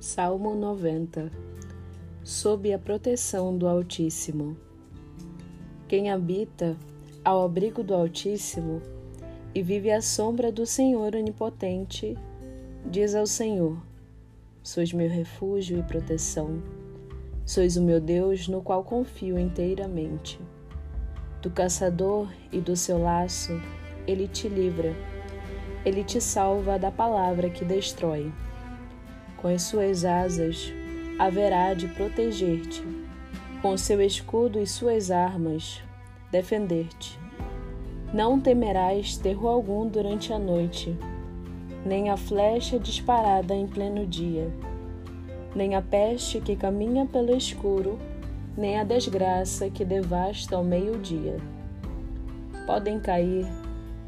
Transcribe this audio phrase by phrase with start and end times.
[0.00, 1.30] Salmo 90
[2.24, 4.56] Sob a proteção do Altíssimo.
[5.86, 6.74] Quem habita
[7.22, 8.80] ao abrigo do Altíssimo
[9.54, 12.16] e vive à sombra do Senhor Onipotente,
[12.86, 13.76] diz ao Senhor:
[14.62, 16.62] Sois meu refúgio e proteção.
[17.44, 20.40] Sois o meu Deus no qual confio inteiramente.
[21.42, 23.52] Do caçador e do seu laço,
[24.06, 24.94] ele te livra.
[25.84, 28.32] Ele te salva da palavra que destrói
[29.40, 30.72] com as suas asas
[31.18, 32.82] haverá de proteger-te,
[33.60, 35.82] com seu escudo e suas armas
[36.30, 37.18] defender-te.
[38.12, 40.96] Não temerás terror algum durante a noite,
[41.84, 44.50] nem a flecha disparada em pleno dia,
[45.54, 47.98] nem a peste que caminha pelo escuro,
[48.56, 51.36] nem a desgraça que devasta ao meio-dia.
[52.66, 53.46] Podem cair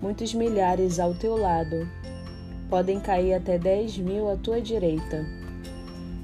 [0.00, 1.88] muitos milhares ao teu lado,
[2.72, 5.26] podem cair até dez mil à tua direita.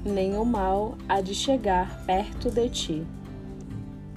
[0.03, 3.07] Nenhum mal há de chegar perto de ti.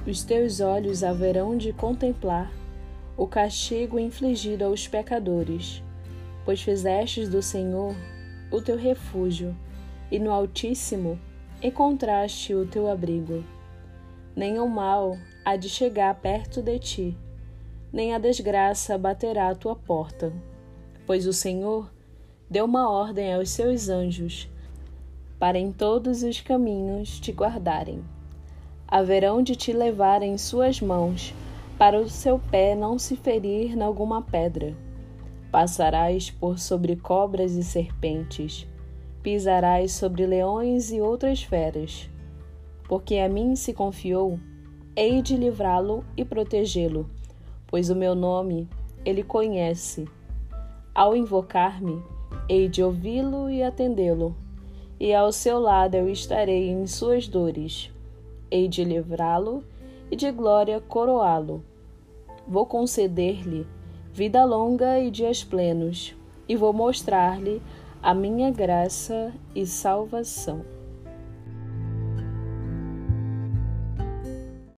[0.07, 2.51] Os teus olhos haverão de contemplar
[3.19, 5.83] o castigo infligido aos pecadores,
[6.43, 7.95] pois fizestes do Senhor
[8.51, 9.55] o teu refúgio,
[10.11, 11.21] e no Altíssimo
[11.63, 13.45] encontraste o teu abrigo.
[14.35, 17.19] Nenhum mal há de chegar perto de ti,
[17.93, 20.33] nem a desgraça baterá à tua porta,
[21.07, 21.92] pois o Senhor
[22.53, 24.47] deu uma ordem aos seus anjos
[25.39, 28.05] para em todos os caminhos te guardarem.
[28.87, 31.35] Haverão de te levar em suas mãos,
[31.79, 34.77] para o seu pé não se ferir em alguma pedra.
[35.51, 38.69] Passarás por sobre cobras e serpentes,
[39.23, 42.11] pisarás sobre leões e outras feras.
[42.87, 44.39] Porque a mim se confiou,
[44.95, 47.09] hei de livrá-lo e protegê-lo,
[47.67, 48.69] pois o meu nome
[49.07, 50.07] ele conhece.
[50.95, 52.03] Ao invocar-me,
[52.49, 54.35] hei de ouvi-lo e atendê-lo,
[54.99, 57.91] e ao seu lado eu estarei em suas dores.
[58.51, 59.65] Hei de livrá-lo
[60.11, 61.65] e de glória coroá-lo.
[62.47, 63.67] Vou conceder-lhe
[64.13, 66.15] vida longa e dias plenos,
[66.49, 67.63] e vou mostrar-lhe
[68.03, 70.63] a minha graça e salvação.